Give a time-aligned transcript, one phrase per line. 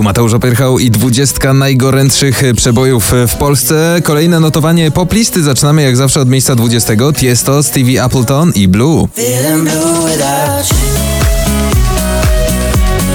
[0.00, 4.00] Tu Mateusz Opyrchał i dwudziestka najgorętszych przebojów w Polsce.
[4.04, 5.42] Kolejne notowanie poplisty.
[5.42, 6.92] Zaczynamy jak zawsze od miejsca 20.
[7.16, 9.08] Tiesto, Stevie Appleton i Blue.
[9.14, 10.76] Feeling blue without you.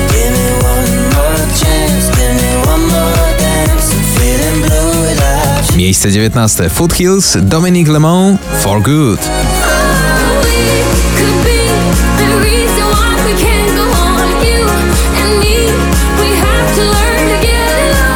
[0.09, 1.05] Give me one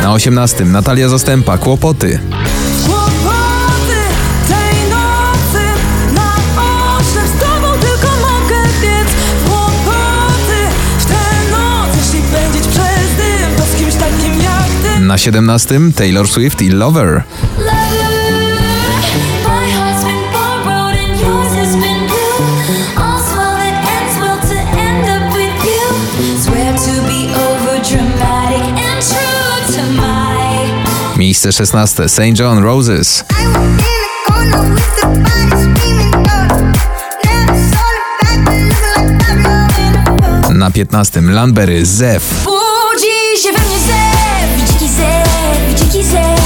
[0.09, 0.65] Na 18.
[0.65, 2.19] Natalia Zastępa, Kłopoty.
[2.85, 3.99] Kłopoty
[4.47, 5.65] tej nocy
[6.13, 6.33] na
[6.97, 9.07] oczach z tobą tylko mogę biec
[9.47, 10.61] Kłopoty
[10.99, 15.79] w tę noc Jeśli pędzić przez dym to z kimś takim jak ty Na 17.
[15.95, 17.23] Taylor Swift i Lover.
[31.19, 32.09] Miejsce 16.
[32.09, 32.39] St.
[32.39, 33.23] John Roses.
[40.53, 41.21] Na 15.
[41.21, 42.23] Landberry, Zew.
[42.43, 46.39] Budzi się we mnie zew, dziki zew, dziki zew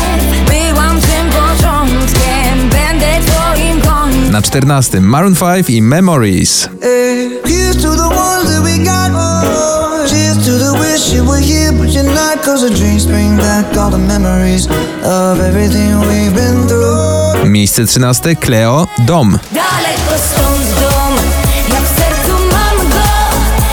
[0.47, 5.01] Byłam tym początkiem, będę twoim końcem Na 14.
[5.01, 6.69] Maroon 5 i Memories.
[7.45, 7.73] Here's
[10.03, 12.43] Oh, cheers to the wish you were here, but you're not.
[12.43, 14.67] Cause the dreams bring back all the memories
[15.03, 17.49] of everything we've been through.
[17.49, 18.35] Miejsce 13.
[18.35, 19.39] Cleo, Dom.
[19.51, 21.15] Daleko stąd dom,
[21.69, 23.09] ja w sercu mam go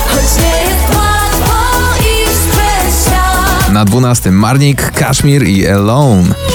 [0.09, 1.57] Choć nie jest łatwo
[1.99, 4.31] iść Na 12.
[4.31, 6.50] Marnik, Kashmir i Alone.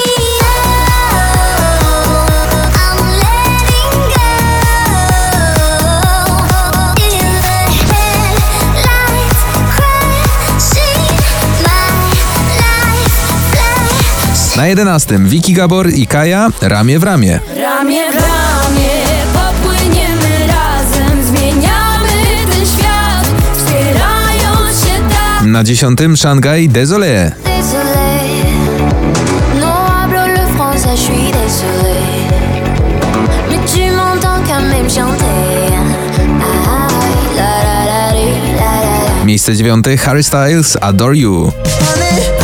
[14.55, 15.19] Na 11.
[15.19, 17.39] Vicky Gabor i Kaja, Ramię w ramię.
[17.55, 18.89] Ramię w ramię
[19.33, 22.09] popłyniemy razem Zmieniamy
[22.51, 25.99] ten świat, wspierając się tak Na 10.
[26.15, 27.31] Szangaj, Désolé.
[27.43, 28.19] Désolé,
[29.59, 30.97] non hablo le français,
[41.15, 42.34] je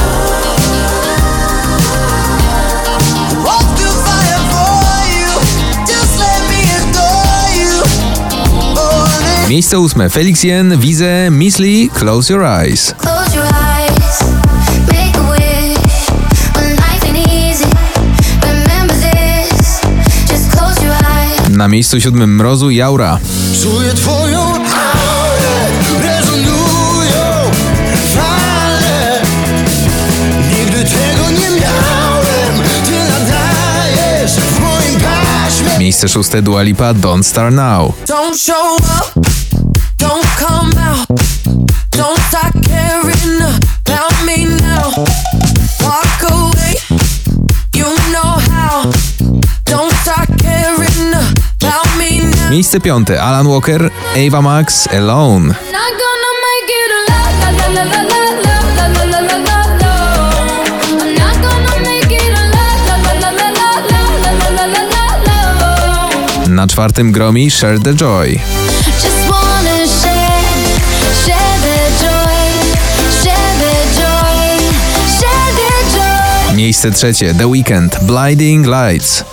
[9.52, 10.10] Miejsce 8.
[10.10, 12.96] Felix Jen, Wize, Miss Lee, Close Your Eyes.
[12.98, 14.22] Close your eyes,
[14.88, 16.08] make a wish.
[16.56, 17.66] When life ain't easy,
[18.42, 19.82] remember this.
[20.28, 21.50] Just close your eyes.
[21.50, 22.36] Na miejscu 7.
[22.36, 23.20] Mrozu, Jaura.
[23.64, 25.68] Czuję twoją aurę,
[26.04, 27.52] rezonują
[28.16, 29.22] fale.
[30.50, 35.80] Nigdy tego nie miałem, ty nadajesz w moim paśmie.
[35.80, 36.30] Miejsce 6.
[36.42, 37.94] Dua Lipa, Don't Start Now.
[38.08, 39.22] Don't show up,
[40.02, 41.08] don't come out
[41.92, 43.42] Don't start caring
[43.86, 44.90] about me now
[45.86, 46.74] Walk away,
[47.78, 48.90] you know how
[49.66, 53.12] Don't start caring about me now Miejsce 5.
[53.12, 55.48] Alan Walker, Ava Max, Alone.
[55.78, 57.22] Not gonna make it la
[68.50, 68.71] la
[76.82, 79.24] Miejsce trzecie The Weekend Blinding Lights.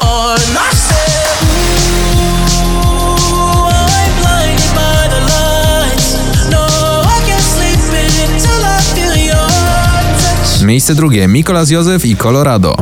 [10.62, 12.76] Miejsce drugie Mikolas Józef i Colorado.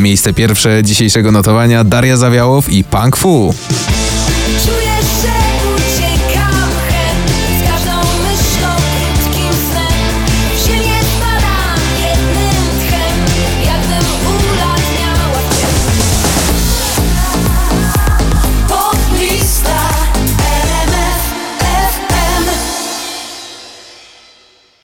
[0.00, 1.84] Miejsce pierwsze dzisiejszego notowania.
[1.84, 3.54] Daria Zawiałow i Punk Fu.